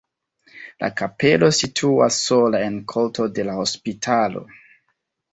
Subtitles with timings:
[0.83, 4.43] La kapelo situas sola en korto de la hospitalo.